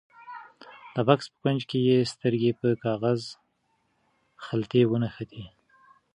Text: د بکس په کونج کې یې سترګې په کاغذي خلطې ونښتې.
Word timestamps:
د 0.93 0.95
بکس 1.07 1.25
په 1.31 1.37
کونج 1.41 1.59
کې 1.69 1.79
یې 1.87 1.97
سترګې 2.13 2.51
په 2.59 2.67
کاغذي 2.83 3.29
خلطې 4.45 4.81
ونښتې. 4.87 5.45